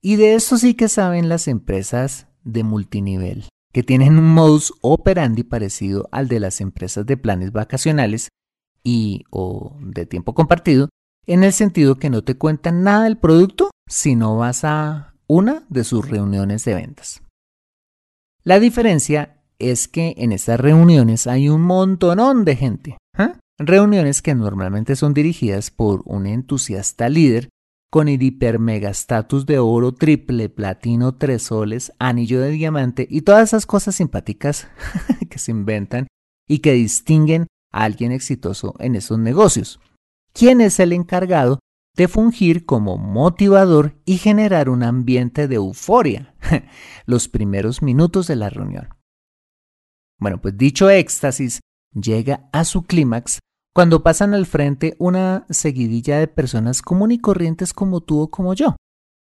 Y 0.00 0.14
de 0.14 0.36
esto 0.36 0.56
sí 0.58 0.74
que 0.74 0.88
saben 0.88 1.28
las 1.28 1.48
empresas 1.48 2.28
de 2.44 2.62
multinivel, 2.62 3.48
que 3.72 3.82
tienen 3.82 4.16
un 4.16 4.32
modus 4.32 4.72
operandi 4.80 5.42
parecido 5.42 6.08
al 6.12 6.28
de 6.28 6.38
las 6.38 6.60
empresas 6.60 7.04
de 7.04 7.16
planes 7.16 7.50
vacacionales 7.50 8.28
y 8.84 9.24
o 9.30 9.76
de 9.80 10.06
tiempo 10.06 10.34
compartido, 10.34 10.88
en 11.26 11.42
el 11.42 11.52
sentido 11.52 11.96
que 11.96 12.10
no 12.10 12.22
te 12.22 12.36
cuentan 12.36 12.84
nada 12.84 13.04
del 13.04 13.18
producto 13.18 13.70
si 13.88 14.14
no 14.14 14.36
vas 14.36 14.64
a 14.64 15.14
una 15.26 15.66
de 15.68 15.82
sus 15.82 16.08
reuniones 16.08 16.64
de 16.64 16.74
ventas. 16.74 17.22
La 18.44 18.60
diferencia 18.60 19.42
es 19.58 19.88
que 19.88 20.14
en 20.18 20.32
estas 20.32 20.60
reuniones 20.60 21.26
hay 21.26 21.48
un 21.48 21.62
montonón 21.62 22.44
de 22.44 22.56
gente. 22.56 22.98
¿eh? 23.18 23.32
Reuniones 23.58 24.22
que 24.22 24.34
normalmente 24.34 24.96
son 24.96 25.14
dirigidas 25.14 25.70
por 25.70 26.02
un 26.04 26.26
entusiasta 26.26 27.08
líder 27.08 27.48
con 27.90 28.08
el 28.08 28.22
hiper 28.22 28.58
mega 28.58 28.90
estatus 28.90 29.46
de 29.46 29.58
oro, 29.58 29.92
triple, 29.92 30.48
platino, 30.48 31.14
tres 31.14 31.44
soles, 31.44 31.92
anillo 31.98 32.40
de 32.40 32.50
diamante 32.50 33.06
y 33.10 33.22
todas 33.22 33.48
esas 33.48 33.66
cosas 33.66 33.96
simpáticas 33.96 34.68
que 35.30 35.38
se 35.38 35.50
inventan 35.50 36.06
y 36.46 36.58
que 36.58 36.72
distinguen 36.72 37.46
a 37.72 37.84
alguien 37.84 38.12
exitoso 38.12 38.74
en 38.78 38.94
esos 38.94 39.18
negocios. 39.18 39.80
¿Quién 40.32 40.60
es 40.60 40.78
el 40.80 40.92
encargado 40.92 41.58
de 41.98 42.06
fungir 42.06 42.64
como 42.64 42.96
motivador 42.96 44.00
y 44.04 44.18
generar 44.18 44.68
un 44.68 44.84
ambiente 44.84 45.48
de 45.48 45.56
euforia 45.56 46.32
los 47.06 47.28
primeros 47.28 47.82
minutos 47.82 48.28
de 48.28 48.36
la 48.36 48.50
reunión. 48.50 48.88
Bueno, 50.20 50.40
pues 50.40 50.56
dicho 50.56 50.88
éxtasis 50.90 51.58
llega 51.92 52.48
a 52.52 52.64
su 52.64 52.84
clímax 52.84 53.40
cuando 53.74 54.04
pasan 54.04 54.32
al 54.32 54.46
frente 54.46 54.94
una 55.00 55.44
seguidilla 55.50 56.20
de 56.20 56.28
personas 56.28 56.82
común 56.82 57.10
y 57.10 57.18
corrientes 57.18 57.72
como 57.72 58.00
tú 58.00 58.20
o 58.20 58.30
como 58.30 58.54
yo, 58.54 58.76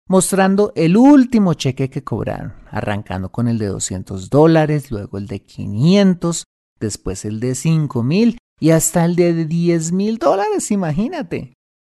mostrando 0.10 0.74
el 0.76 0.98
último 0.98 1.54
cheque 1.54 1.90
que 1.90 2.04
cobraron, 2.04 2.56
arrancando 2.70 3.32
con 3.32 3.48
el 3.48 3.58
de 3.58 3.68
200 3.68 4.30
dólares, 4.30 4.92
luego 4.92 5.18
el 5.18 5.28
de 5.28 5.42
500, 5.42 6.44
después 6.82 7.24
el 7.24 7.40
de 7.40 7.56
5 7.56 8.04
mil 8.04 8.38
y 8.60 8.72
hasta 8.72 9.06
el 9.06 9.16
de 9.16 9.46
10 9.46 9.94
mil 9.94 10.18
dólares, 10.18 10.72
imagínate 10.72 11.56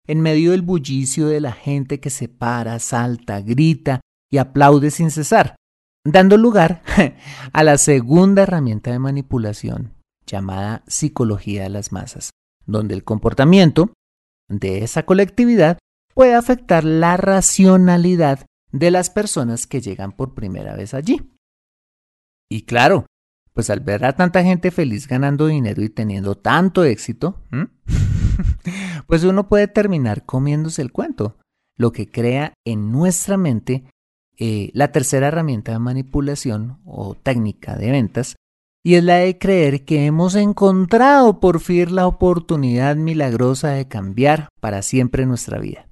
en 0.06 0.20
medio 0.20 0.52
del 0.52 0.62
bullicio 0.62 1.28
de 1.28 1.40
la 1.40 1.52
gente 1.52 2.00
que 2.00 2.10
se 2.10 2.28
para, 2.28 2.78
salta, 2.78 3.40
grita 3.40 4.00
y 4.30 4.38
aplaude 4.38 4.90
sin 4.90 5.10
cesar, 5.10 5.56
dando 6.04 6.36
lugar 6.36 6.82
a 7.52 7.64
la 7.64 7.78
segunda 7.78 8.42
herramienta 8.42 8.90
de 8.90 8.98
manipulación 8.98 9.94
llamada 10.26 10.82
psicología 10.86 11.64
de 11.64 11.70
las 11.70 11.92
masas, 11.92 12.30
donde 12.66 12.94
el 12.94 13.04
comportamiento 13.04 13.92
de 14.48 14.84
esa 14.84 15.04
colectividad 15.04 15.78
puede 16.14 16.34
afectar 16.34 16.84
la 16.84 17.16
racionalidad 17.16 18.46
de 18.72 18.90
las 18.90 19.10
personas 19.10 19.66
que 19.66 19.80
llegan 19.80 20.12
por 20.12 20.34
primera 20.34 20.74
vez 20.74 20.94
allí. 20.94 21.32
Y 22.50 22.62
claro, 22.62 23.06
pues 23.52 23.70
al 23.70 23.80
ver 23.80 24.04
a 24.04 24.14
tanta 24.14 24.42
gente 24.42 24.70
feliz 24.70 25.08
ganando 25.08 25.46
dinero 25.46 25.82
y 25.82 25.88
teniendo 25.88 26.36
tanto 26.36 26.84
éxito, 26.84 27.42
pues 29.06 29.24
uno 29.24 29.48
puede 29.48 29.68
terminar 29.68 30.24
comiéndose 30.24 30.82
el 30.82 30.92
cuento, 30.92 31.36
lo 31.76 31.92
que 31.92 32.10
crea 32.10 32.54
en 32.64 32.92
nuestra 32.92 33.36
mente 33.36 33.84
eh, 34.38 34.70
la 34.74 34.92
tercera 34.92 35.28
herramienta 35.28 35.72
de 35.72 35.78
manipulación 35.78 36.78
o 36.84 37.14
técnica 37.14 37.76
de 37.76 37.90
ventas, 37.90 38.36
y 38.84 38.94
es 38.94 39.02
la 39.02 39.16
de 39.16 39.38
creer 39.38 39.84
que 39.84 40.06
hemos 40.06 40.34
encontrado 40.34 41.40
por 41.40 41.60
fin 41.60 41.94
la 41.94 42.06
oportunidad 42.06 42.96
milagrosa 42.96 43.70
de 43.70 43.88
cambiar 43.88 44.48
para 44.60 44.82
siempre 44.82 45.26
nuestra 45.26 45.58
vida. 45.58 45.88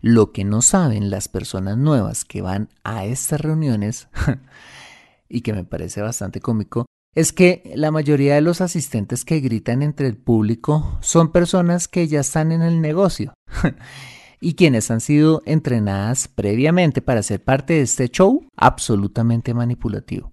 Lo 0.00 0.30
que 0.30 0.44
no 0.44 0.62
saben 0.62 1.10
las 1.10 1.26
personas 1.26 1.76
nuevas 1.76 2.24
que 2.24 2.40
van 2.40 2.68
a 2.84 3.04
estas 3.04 3.40
reuniones, 3.40 4.08
y 5.28 5.40
que 5.40 5.52
me 5.52 5.64
parece 5.64 6.02
bastante 6.02 6.40
cómico, 6.40 6.86
es 7.18 7.32
que 7.32 7.72
la 7.74 7.90
mayoría 7.90 8.36
de 8.36 8.40
los 8.42 8.60
asistentes 8.60 9.24
que 9.24 9.40
gritan 9.40 9.82
entre 9.82 10.06
el 10.06 10.16
público 10.16 10.98
son 11.00 11.32
personas 11.32 11.88
que 11.88 12.06
ya 12.06 12.20
están 12.20 12.52
en 12.52 12.62
el 12.62 12.80
negocio 12.80 13.34
y 14.40 14.54
quienes 14.54 14.88
han 14.92 15.00
sido 15.00 15.42
entrenadas 15.44 16.28
previamente 16.28 17.02
para 17.02 17.24
ser 17.24 17.42
parte 17.42 17.72
de 17.72 17.80
este 17.80 18.08
show 18.08 18.46
absolutamente 18.54 19.52
manipulativo. 19.52 20.32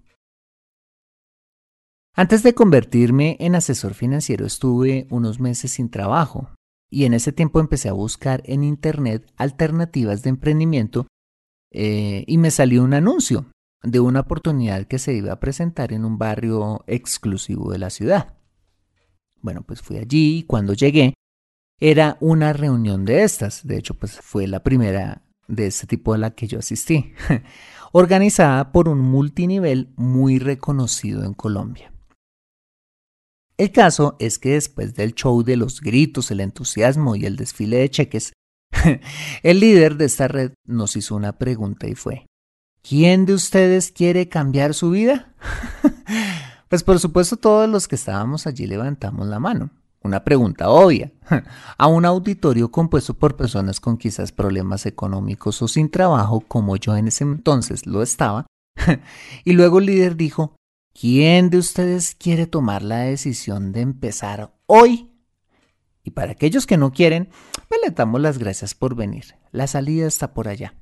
Antes 2.14 2.44
de 2.44 2.54
convertirme 2.54 3.36
en 3.40 3.56
asesor 3.56 3.94
financiero 3.94 4.46
estuve 4.46 5.08
unos 5.10 5.40
meses 5.40 5.72
sin 5.72 5.90
trabajo 5.90 6.50
y 6.88 7.04
en 7.04 7.14
ese 7.14 7.32
tiempo 7.32 7.58
empecé 7.58 7.88
a 7.88 7.94
buscar 7.94 8.44
en 8.44 8.62
internet 8.62 9.28
alternativas 9.36 10.22
de 10.22 10.30
emprendimiento 10.30 11.08
eh, 11.72 12.22
y 12.28 12.38
me 12.38 12.52
salió 12.52 12.84
un 12.84 12.94
anuncio 12.94 13.46
de 13.82 14.00
una 14.00 14.20
oportunidad 14.20 14.86
que 14.86 14.98
se 14.98 15.14
iba 15.14 15.32
a 15.32 15.40
presentar 15.40 15.92
en 15.92 16.04
un 16.04 16.18
barrio 16.18 16.84
exclusivo 16.86 17.70
de 17.70 17.78
la 17.78 17.90
ciudad. 17.90 18.34
Bueno, 19.40 19.62
pues 19.62 19.82
fui 19.82 19.98
allí 19.98 20.38
y 20.38 20.42
cuando 20.42 20.72
llegué 20.72 21.14
era 21.78 22.16
una 22.20 22.52
reunión 22.52 23.04
de 23.04 23.22
estas, 23.22 23.66
de 23.66 23.76
hecho 23.76 23.94
pues 23.94 24.18
fue 24.18 24.46
la 24.46 24.62
primera 24.62 25.22
de 25.46 25.66
este 25.66 25.86
tipo 25.86 26.14
a 26.14 26.18
la 26.18 26.32
que 26.32 26.46
yo 26.46 26.58
asistí, 26.58 27.12
organizada 27.92 28.72
por 28.72 28.88
un 28.88 29.00
multinivel 29.00 29.92
muy 29.96 30.38
reconocido 30.38 31.24
en 31.24 31.34
Colombia. 31.34 31.92
El 33.58 33.72
caso 33.72 34.16
es 34.18 34.38
que 34.38 34.50
después 34.50 34.94
del 34.94 35.14
show 35.14 35.42
de 35.42 35.56
los 35.56 35.80
gritos, 35.80 36.30
el 36.30 36.40
entusiasmo 36.40 37.16
y 37.16 37.24
el 37.24 37.36
desfile 37.36 37.78
de 37.78 37.90
cheques, 37.90 38.32
el 39.42 39.60
líder 39.60 39.96
de 39.96 40.04
esta 40.06 40.28
red 40.28 40.52
nos 40.66 40.96
hizo 40.96 41.16
una 41.16 41.38
pregunta 41.38 41.86
y 41.88 41.94
fue, 41.94 42.26
¿quién 42.86 43.26
de 43.26 43.34
ustedes 43.34 43.90
quiere 43.90 44.28
cambiar 44.28 44.74
su 44.74 44.90
vida? 44.90 45.32
pues 46.68 46.82
por 46.82 46.98
supuesto 46.98 47.36
todos 47.36 47.68
los 47.68 47.88
que 47.88 47.96
estábamos 47.96 48.46
allí 48.46 48.66
levantamos 48.66 49.26
la 49.26 49.40
mano. 49.40 49.70
Una 50.02 50.22
pregunta 50.22 50.68
obvia. 50.68 51.12
A 51.78 51.86
un 51.88 52.04
auditorio 52.04 52.70
compuesto 52.70 53.14
por 53.14 53.36
personas 53.36 53.80
con 53.80 53.96
quizás 53.96 54.30
problemas 54.30 54.86
económicos 54.86 55.60
o 55.62 55.68
sin 55.68 55.90
trabajo, 55.90 56.40
como 56.46 56.76
yo 56.76 56.96
en 56.96 57.08
ese 57.08 57.24
entonces 57.24 57.86
lo 57.86 58.02
estaba. 58.02 58.46
Y 59.44 59.52
luego 59.52 59.78
el 59.78 59.86
líder 59.86 60.16
dijo, 60.16 60.54
¿Quién 60.98 61.50
de 61.50 61.58
ustedes 61.58 62.14
quiere 62.14 62.46
tomar 62.46 62.82
la 62.82 63.00
decisión 63.00 63.72
de 63.72 63.82
empezar 63.82 64.54
hoy? 64.66 65.10
Y 66.04 66.12
para 66.12 66.32
aquellos 66.32 66.66
que 66.66 66.78
no 66.78 66.92
quieren, 66.92 67.28
pues 67.68 67.80
le 67.84 67.90
damos 67.90 68.20
las 68.20 68.38
gracias 68.38 68.74
por 68.74 68.94
venir. 68.94 69.34
La 69.50 69.66
salida 69.66 70.06
está 70.06 70.32
por 70.32 70.48
allá. 70.48 70.74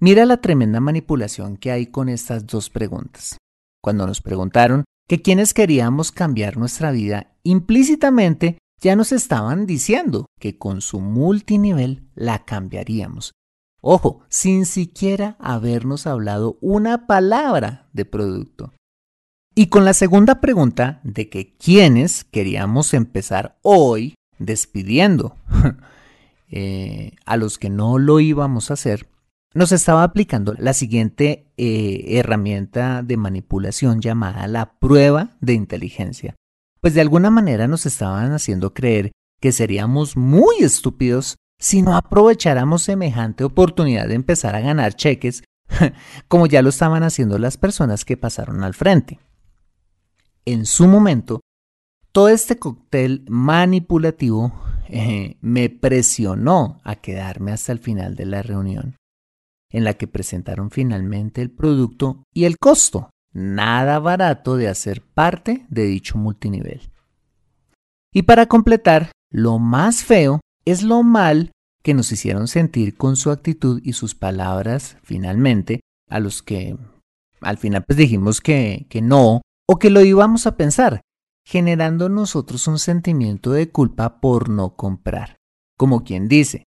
Mira 0.00 0.26
la 0.26 0.38
tremenda 0.38 0.80
manipulación 0.80 1.56
que 1.56 1.70
hay 1.70 1.86
con 1.86 2.08
estas 2.08 2.46
dos 2.46 2.70
preguntas. 2.70 3.38
Cuando 3.82 4.06
nos 4.06 4.20
preguntaron 4.20 4.84
que 5.08 5.22
quienes 5.22 5.54
queríamos 5.54 6.12
cambiar 6.12 6.56
nuestra 6.56 6.90
vida, 6.90 7.32
implícitamente 7.44 8.58
ya 8.80 8.94
nos 8.94 9.12
estaban 9.12 9.66
diciendo 9.66 10.26
que 10.38 10.58
con 10.58 10.80
su 10.80 11.00
multinivel 11.00 12.08
la 12.14 12.44
cambiaríamos 12.44 13.32
Ojo, 13.88 14.22
sin 14.28 14.66
siquiera 14.66 15.36
habernos 15.38 16.08
hablado 16.08 16.58
una 16.60 17.06
palabra 17.06 17.88
de 17.92 18.04
producto. 18.04 18.72
Y 19.54 19.68
con 19.68 19.84
la 19.84 19.94
segunda 19.94 20.40
pregunta 20.40 21.00
de 21.04 21.28
que 21.28 21.54
quiénes 21.56 22.24
queríamos 22.24 22.94
empezar 22.94 23.58
hoy 23.62 24.16
despidiendo 24.40 25.36
eh, 26.50 27.12
a 27.24 27.36
los 27.36 27.58
que 27.58 27.70
no 27.70 27.98
lo 27.98 28.18
íbamos 28.18 28.72
a 28.72 28.74
hacer, 28.74 29.06
nos 29.56 29.72
estaba 29.72 30.02
aplicando 30.02 30.54
la 30.58 30.74
siguiente 30.74 31.50
eh, 31.56 32.18
herramienta 32.18 33.02
de 33.02 33.16
manipulación 33.16 34.02
llamada 34.02 34.46
la 34.48 34.78
prueba 34.78 35.30
de 35.40 35.54
inteligencia. 35.54 36.36
Pues 36.82 36.92
de 36.92 37.00
alguna 37.00 37.30
manera 37.30 37.66
nos 37.66 37.86
estaban 37.86 38.32
haciendo 38.32 38.74
creer 38.74 39.12
que 39.40 39.52
seríamos 39.52 40.14
muy 40.14 40.56
estúpidos 40.60 41.36
si 41.58 41.80
no 41.80 41.96
aprovecháramos 41.96 42.82
semejante 42.82 43.44
oportunidad 43.44 44.08
de 44.08 44.14
empezar 44.14 44.54
a 44.54 44.60
ganar 44.60 44.94
cheques, 44.94 45.42
como 46.28 46.46
ya 46.46 46.60
lo 46.60 46.68
estaban 46.68 47.02
haciendo 47.02 47.38
las 47.38 47.56
personas 47.56 48.04
que 48.04 48.18
pasaron 48.18 48.62
al 48.62 48.74
frente. 48.74 49.20
En 50.44 50.66
su 50.66 50.86
momento, 50.86 51.40
todo 52.12 52.28
este 52.28 52.58
cóctel 52.58 53.24
manipulativo 53.26 54.52
eh, 54.90 55.38
me 55.40 55.70
presionó 55.70 56.78
a 56.84 56.96
quedarme 56.96 57.52
hasta 57.52 57.72
el 57.72 57.78
final 57.78 58.16
de 58.16 58.26
la 58.26 58.42
reunión, 58.42 58.96
en 59.76 59.84
la 59.84 59.92
que 59.92 60.08
presentaron 60.08 60.70
finalmente 60.70 61.42
el 61.42 61.50
producto 61.50 62.24
y 62.32 62.44
el 62.44 62.56
costo, 62.56 63.10
nada 63.34 63.98
barato 63.98 64.56
de 64.56 64.68
hacer 64.68 65.02
parte 65.02 65.66
de 65.68 65.84
dicho 65.84 66.16
multinivel. 66.16 66.80
Y 68.10 68.22
para 68.22 68.46
completar, 68.46 69.12
lo 69.30 69.58
más 69.58 70.02
feo 70.02 70.40
es 70.64 70.82
lo 70.82 71.02
mal 71.02 71.50
que 71.82 71.92
nos 71.92 72.10
hicieron 72.10 72.48
sentir 72.48 72.96
con 72.96 73.16
su 73.16 73.30
actitud 73.30 73.82
y 73.84 73.92
sus 73.92 74.14
palabras 74.14 74.96
finalmente, 75.02 75.80
a 76.08 76.20
los 76.20 76.42
que 76.42 76.78
al 77.42 77.58
final 77.58 77.84
pues 77.84 77.98
dijimos 77.98 78.40
que, 78.40 78.86
que 78.88 79.02
no 79.02 79.42
o 79.68 79.78
que 79.78 79.90
lo 79.90 80.00
íbamos 80.00 80.46
a 80.46 80.56
pensar, 80.56 81.02
generando 81.44 82.08
nosotros 82.08 82.66
un 82.66 82.78
sentimiento 82.78 83.52
de 83.52 83.70
culpa 83.70 84.22
por 84.22 84.48
no 84.48 84.74
comprar. 84.74 85.36
Como 85.76 86.02
quien 86.02 86.28
dice, 86.28 86.64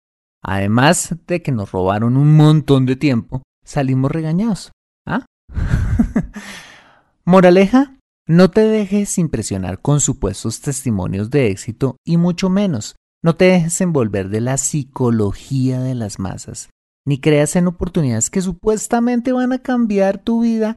además 0.47 1.15
de 1.27 1.41
que 1.43 1.51
nos 1.51 1.71
robaron 1.71 2.17
un 2.17 2.35
montón 2.35 2.85
de 2.85 2.95
tiempo, 2.95 3.43
salimos 3.63 4.11
regañados. 4.11 4.71
¿Ah? 5.05 5.25
Moraleja, 7.25 7.97
no 8.27 8.49
te 8.49 8.61
dejes 8.61 9.17
impresionar 9.17 9.81
con 9.81 9.99
supuestos 9.99 10.61
testimonios 10.61 11.29
de 11.29 11.47
éxito 11.47 11.97
y 12.05 12.17
mucho 12.17 12.49
menos 12.49 12.95
no 13.21 13.35
te 13.35 13.45
dejes 13.45 13.81
envolver 13.81 14.29
de 14.29 14.41
la 14.41 14.57
psicología 14.57 15.81
de 15.81 15.95
las 15.95 16.17
masas, 16.17 16.69
ni 17.05 17.19
creas 17.19 17.55
en 17.57 17.67
oportunidades 17.67 18.29
que 18.29 18.41
supuestamente 18.41 19.33
van 19.33 19.51
a 19.51 19.59
cambiar 19.59 20.17
tu 20.17 20.41
vida, 20.41 20.75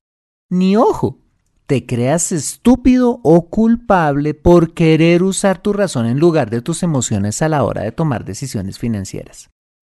ni 0.50 0.76
ojo, 0.76 1.18
te 1.66 1.86
creas 1.86 2.32
estúpido 2.32 3.20
o 3.22 3.48
culpable 3.48 4.34
por 4.34 4.74
querer 4.74 5.22
usar 5.22 5.62
tu 5.62 5.72
razón 5.72 6.06
en 6.06 6.18
lugar 6.18 6.50
de 6.50 6.62
tus 6.62 6.82
emociones 6.82 7.42
a 7.42 7.48
la 7.48 7.62
hora 7.62 7.82
de 7.82 7.92
tomar 7.92 8.24
decisiones 8.24 8.80
financieras. 8.80 9.50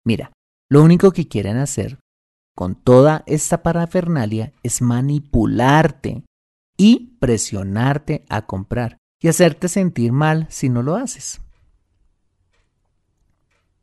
Mira, 0.05 0.33
lo 0.69 0.83
único 0.83 1.13
que 1.13 1.29
quieren 1.29 1.57
hacer 1.57 1.99
con 2.57 2.75
toda 2.75 3.23
esta 3.27 3.63
parafernalia 3.63 4.53
es 4.63 4.83
manipularte 4.83 6.25
y 6.77 7.17
presionarte 7.19 8.25
a 8.29 8.47
comprar 8.47 8.99
y 9.21 9.29
hacerte 9.29 9.69
sentir 9.69 10.13
mal 10.13 10.47
si 10.51 10.69
no 10.69 10.83
lo 10.83 10.97
haces. 10.97 11.41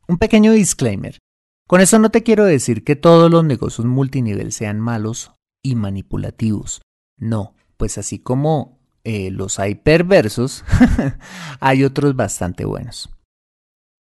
Un 0.06 0.18
pequeño 0.18 0.52
disclaimer. 0.52 1.18
Con 1.66 1.80
eso 1.80 1.98
no 1.98 2.10
te 2.10 2.22
quiero 2.22 2.44
decir 2.44 2.82
que 2.82 2.96
todos 2.96 3.30
los 3.30 3.44
negocios 3.44 3.86
multinivel 3.86 4.52
sean 4.52 4.80
malos 4.80 5.32
y 5.62 5.74
manipulativos. 5.74 6.80
No, 7.18 7.54
pues 7.76 7.98
así 7.98 8.18
como 8.18 8.78
eh, 9.04 9.30
los 9.30 9.58
hay 9.58 9.74
perversos, 9.74 10.64
hay 11.60 11.84
otros 11.84 12.16
bastante 12.16 12.64
buenos. 12.64 13.10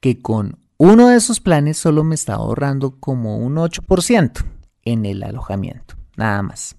que 0.00 0.20
con 0.20 0.59
uno 0.82 1.08
de 1.08 1.16
esos 1.16 1.40
planes 1.40 1.76
solo 1.76 2.04
me 2.04 2.14
está 2.14 2.36
ahorrando 2.36 2.98
como 3.00 3.36
un 3.36 3.56
8% 3.56 4.46
en 4.82 5.04
el 5.04 5.22
alojamiento, 5.22 5.96
nada 6.16 6.40
más. 6.40 6.74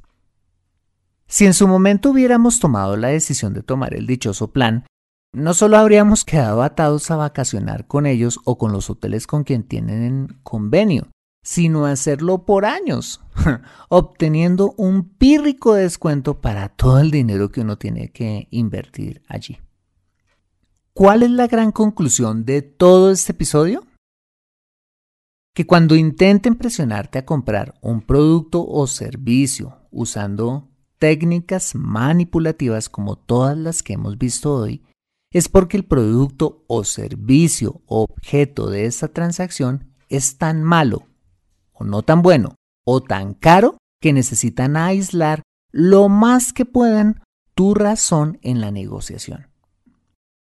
Si 1.28 1.46
en 1.46 1.54
su 1.54 1.68
momento 1.68 2.10
hubiéramos 2.10 2.60
tomado 2.60 2.98
la 2.98 3.10
decisión 3.10 3.54
de 3.54 3.62
tomar 3.62 3.94
el 3.94 4.08
dichoso 4.08 4.52
plan, 4.52 4.86
no 5.34 5.54
solo 5.54 5.78
habríamos 5.78 6.26
quedado 6.26 6.64
atados 6.64 7.12
a 7.12 7.16
vacacionar 7.16 7.86
con 7.86 8.08
ellos 8.08 8.40
o 8.44 8.58
con 8.58 8.72
los 8.72 8.90
hoteles 8.90 9.28
con 9.28 9.44
quien 9.44 9.62
tienen 9.62 10.40
convenio, 10.42 11.12
sino 11.44 11.86
hacerlo 11.86 12.44
por 12.44 12.66
años, 12.66 13.22
obteniendo 13.90 14.74
un 14.78 15.10
pírrico 15.10 15.76
descuento 15.76 16.42
para 16.42 16.70
todo 16.70 16.98
el 17.02 17.12
dinero 17.12 17.52
que 17.52 17.62
uno 17.62 17.78
tiene 17.78 18.12
que 18.12 18.48
invertir 18.50 19.22
allí. 19.28 19.60
¿Cuál 20.94 21.22
es 21.22 21.30
la 21.30 21.46
gran 21.46 21.72
conclusión 21.72 22.46
de 22.46 22.64
todo 22.64 23.12
este 23.12 23.34
episodio? 23.34 23.84
Que 25.54 25.68
cuando 25.68 25.96
intenten 25.96 26.56
presionarte 26.56 27.20
a 27.20 27.26
comprar 27.26 27.74
un 27.82 28.02
producto 28.02 28.66
o 28.66 28.88
servicio 28.88 29.78
usando 29.92 30.70
técnicas 30.98 31.76
manipulativas 31.76 32.88
como 32.88 33.18
todas 33.18 33.58
las 33.58 33.84
que 33.84 33.94
hemos 33.94 34.18
visto 34.18 34.54
hoy, 34.54 34.84
es 35.32 35.50
porque 35.50 35.78
el 35.78 35.86
producto 35.86 36.64
o 36.68 36.84
servicio 36.84 37.82
objeto 37.86 38.70
de 38.70 38.86
esta 38.86 39.08
transacción 39.08 39.94
es 40.10 40.38
tan 40.38 40.64
malo 40.64 41.08
o 41.72 41.86
no 41.86 42.04
tan 42.04 42.22
bueno 42.22 42.56
o 42.86 43.02
tan 43.02 43.34
caro 43.34 43.78
que 44.02 44.14
necesitan 44.14 44.76
aislar 44.76 45.42
lo 45.72 46.10
más 46.10 46.54
que 46.54 46.66
puedan 46.66 47.22
tu 47.56 47.74
razón 47.74 48.40
en 48.42 48.60
la 48.60 48.72
negociación. 48.72 49.48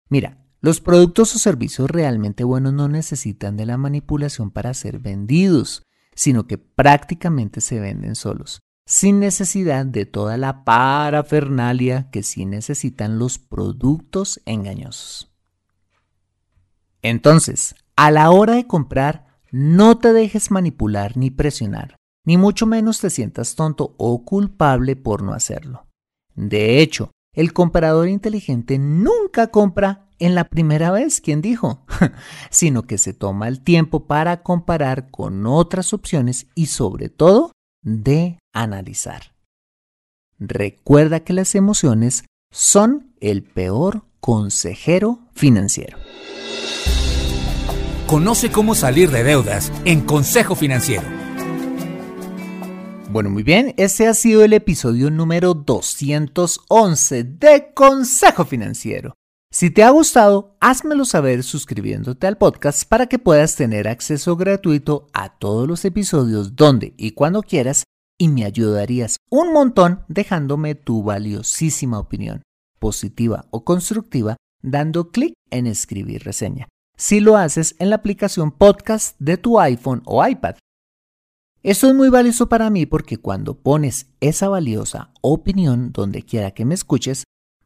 Mira, 0.10 0.45
los 0.66 0.82
productos 0.82 1.36
o 1.36 1.38
servicios 1.38 1.92
realmente 1.92 2.44
buenos 2.44 2.74
no 2.74 2.88
necesitan 2.88 3.56
de 3.56 3.68
la 3.68 3.78
manipulación 3.78 4.50
para 4.50 4.74
ser 4.74 4.98
vendidos, 4.98 5.84
sino 6.16 6.48
que 6.48 6.58
prácticamente 6.58 7.62
se 7.62 7.80
venden 7.80 8.16
solos, 8.16 8.62
sin 8.88 9.20
necesidad 9.20 9.86
de 9.86 10.08
toda 10.08 10.38
la 10.38 10.64
parafernalia 10.64 12.10
que 12.10 12.24
sí 12.24 12.48
necesitan 12.48 13.20
los 13.20 13.38
productos 13.38 14.42
engañosos. 14.48 15.32
Entonces, 17.04 17.76
a 17.96 18.10
la 18.10 18.32
hora 18.32 18.56
de 18.56 18.66
comprar, 18.66 19.38
no 19.52 20.00
te 20.00 20.14
dejes 20.14 20.50
manipular 20.50 21.16
ni 21.16 21.30
presionar, 21.30 21.96
ni 22.26 22.38
mucho 22.38 22.66
menos 22.66 23.02
te 23.02 23.12
sientas 23.12 23.54
tonto 23.54 23.94
o 24.00 24.26
culpable 24.26 24.96
por 24.96 25.22
no 25.22 25.34
hacerlo. 25.34 25.86
De 26.34 26.82
hecho, 26.82 27.12
el 27.34 27.54
comprador 27.54 28.08
inteligente 28.08 28.80
nunca 28.80 29.52
compra 29.52 30.05
en 30.20 30.36
la 30.36 30.46
primera 30.46 30.92
vez, 30.92 31.22
quien 31.22 31.42
dijo, 31.42 31.86
sino 32.50 32.84
que 32.84 32.98
se 32.98 33.14
toma 33.14 33.48
el 33.48 33.62
tiempo 33.62 34.08
para 34.08 34.44
comparar 34.44 35.10
con 35.12 35.46
otras 35.46 35.94
opciones 35.94 36.48
y 36.56 36.68
sobre 36.68 37.10
todo 37.10 37.52
de 37.82 38.40
analizar. 38.54 39.36
Recuerda 40.40 41.22
que 41.22 41.34
las 41.34 41.56
emociones 41.56 42.26
son 42.52 43.14
el 43.20 43.44
peor 43.44 44.04
consejero 44.20 45.20
financiero. 45.34 45.98
Conoce 48.08 48.52
cómo 48.52 48.76
salir 48.76 49.10
de 49.12 49.24
deudas 49.24 49.72
en 49.84 50.02
Consejo 50.02 50.56
Financiero. 50.56 51.08
Bueno, 53.10 53.30
muy 53.30 53.44
bien, 53.44 53.74
ese 53.78 54.08
ha 54.08 54.14
sido 54.14 54.44
el 54.44 54.54
episodio 54.54 55.10
número 55.10 55.54
211 55.54 57.24
de 57.24 57.72
Consejo 57.74 58.46
Financiero. 58.46 59.16
Si 59.58 59.72
te 59.72 59.86
ha 59.86 59.90
gustado, 59.90 60.58
házmelo 60.60 61.06
saber 61.06 61.42
suscribiéndote 61.42 62.28
al 62.28 62.38
podcast 62.38 62.84
para 62.90 63.08
que 63.08 63.20
puedas 63.20 63.56
tener 63.56 63.88
acceso 63.88 64.36
gratuito 64.36 65.08
a 65.14 65.30
todos 65.30 65.66
los 65.66 65.86
episodios 65.86 66.58
donde 66.58 66.94
y 66.98 67.12
cuando 67.12 67.42
quieras 67.42 67.86
y 68.20 68.28
me 68.28 68.44
ayudarías 68.44 69.16
un 69.30 69.54
montón 69.54 70.04
dejándome 70.10 70.76
tu 70.76 71.04
valiosísima 71.04 72.00
opinión, 72.00 72.42
positiva 72.80 73.46
o 73.50 73.64
constructiva, 73.64 74.36
dando 74.62 75.12
clic 75.12 75.36
en 75.52 75.68
escribir 75.68 76.26
reseña. 76.26 76.68
Si 76.98 77.22
lo 77.22 77.38
haces 77.38 77.78
en 77.80 77.92
la 77.92 77.96
aplicación 77.96 78.52
podcast 78.52 79.18
de 79.20 79.38
tu 79.38 79.58
iPhone 79.62 80.02
o 80.04 80.28
iPad, 80.28 80.56
esto 81.64 81.88
es 81.88 81.96
muy 81.96 82.10
valioso 82.10 82.50
para 82.50 82.70
mí 82.70 82.86
porque 82.86 83.20
cuando 83.20 83.58
pones 83.58 84.08
esa 84.20 84.50
valiosa 84.50 85.14
opinión 85.22 85.94
donde 85.94 86.24
quiera 86.24 86.52
que 86.52 86.66
me 86.66 86.76
escuches, 86.76 87.24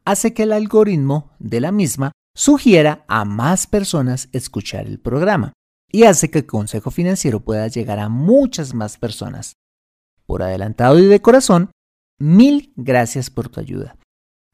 hace 0.10 0.34
que 0.34 0.44
el 0.44 0.54
algoritmo 0.54 1.32
de 1.38 1.62
la 1.62 1.72
misma 1.72 2.12
sugiera 2.36 3.06
a 3.08 3.26
más 3.26 3.68
personas 3.68 4.28
escuchar 4.32 4.88
el 4.88 5.00
programa 5.00 5.54
y 5.92 6.04
hace 6.04 6.32
que 6.32 6.40
el 6.40 6.46
consejo 6.48 6.90
financiero 6.90 7.42
pueda 7.42 7.68
llegar 7.68 8.00
a 8.00 8.10
muchas 8.10 8.74
más 8.74 8.98
personas. 8.98 9.54
Por 10.26 10.42
adelantado 10.42 10.98
y 10.98 11.06
de 11.06 11.22
corazón, 11.22 11.72
mil 12.20 12.74
gracias 12.76 13.30
por 13.30 13.50
tu 13.50 13.60
ayuda. 13.60 13.98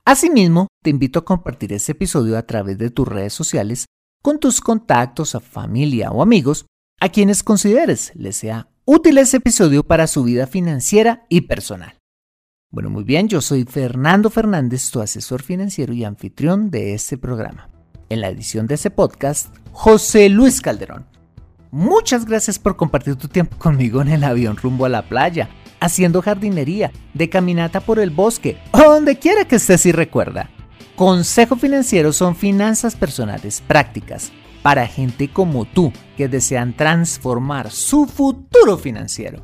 Asimismo, 0.04 0.68
te 0.84 0.90
invito 0.90 1.20
a 1.20 1.26
compartir 1.26 1.72
este 1.72 1.94
episodio 1.94 2.38
a 2.38 2.44
través 2.44 2.78
de 2.78 2.90
tus 2.90 3.08
redes 3.08 3.34
sociales 3.34 3.86
con 4.22 4.40
tus 4.40 4.60
contactos, 4.60 5.36
a 5.36 5.40
familia 5.40 6.12
o 6.12 6.22
amigos 6.22 6.66
a 7.00 7.10
quienes 7.10 7.44
consideres 7.44 8.12
les 8.16 8.36
sea 8.36 8.70
útil 8.86 9.18
ese 9.18 9.38
episodio 9.38 9.84
para 9.84 10.08
su 10.08 10.24
vida 10.24 10.48
financiera 10.48 11.26
y 11.30 11.42
personal. 11.42 11.98
Bueno, 12.76 12.90
muy 12.90 13.06
bien, 13.06 13.30
yo 13.30 13.40
soy 13.40 13.64
Fernando 13.64 14.30
Fernández, 14.30 14.92
tu 14.92 15.00
asesor 15.00 15.42
financiero 15.42 15.94
y 15.94 16.04
anfitrión 16.04 16.70
de 16.70 16.94
este 16.94 17.18
programa. 17.18 17.70
En 18.10 18.20
la 18.20 18.28
edición 18.28 18.68
de 18.68 18.76
este 18.76 18.92
podcast, 18.92 19.48
José 19.72 20.28
Luis 20.28 20.60
Calderón. 20.60 21.06
Muchas 21.72 22.26
gracias 22.26 22.60
por 22.60 22.76
compartir 22.76 23.16
tu 23.16 23.30
tiempo 23.30 23.58
conmigo 23.58 24.02
en 24.02 24.10
el 24.10 24.26
avión 24.26 24.58
rumbo 24.58 24.84
a 24.84 24.90
la 24.90 25.08
playa, 25.08 25.48
haciendo 25.80 26.22
jardinería, 26.22 26.92
de 27.14 27.30
caminata 27.30 27.80
por 27.80 27.98
el 27.98 28.10
bosque 28.10 28.58
o 28.74 28.80
donde 28.80 29.20
quiera 29.20 29.46
que 29.46 29.56
estés 29.56 29.86
y 29.86 29.94
recuerda. 29.94 30.50
Consejo 30.98 31.56
Financiero 31.56 32.12
son 32.12 32.36
finanzas 32.36 32.98
personales 32.98 33.64
prácticas 33.66 34.34
para 34.62 34.86
gente 34.86 35.30
como 35.30 35.64
tú 35.64 35.94
que 36.18 36.28
desean 36.28 36.76
transformar 36.76 37.72
su 37.72 38.06
futuro 38.06 38.78
financiero. 38.78 39.44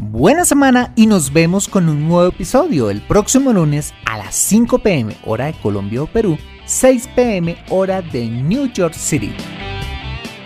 Buena 0.00 0.44
semana 0.44 0.92
y 0.94 1.06
nos 1.06 1.32
vemos 1.32 1.66
con 1.66 1.88
un 1.88 2.06
nuevo 2.06 2.28
episodio 2.28 2.88
el 2.88 3.00
próximo 3.00 3.52
lunes 3.52 3.92
a 4.06 4.16
las 4.16 4.32
5 4.36 4.78
pm 4.78 5.16
hora 5.24 5.46
de 5.46 5.54
Colombia 5.54 6.04
o 6.04 6.06
Perú, 6.06 6.38
6 6.66 7.08
pm 7.16 7.56
hora 7.68 8.00
de 8.00 8.26
New 8.26 8.66
York 8.72 8.94
City. 8.94 9.34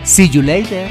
See 0.05 0.27
you 0.31 0.41
later. 0.41 0.89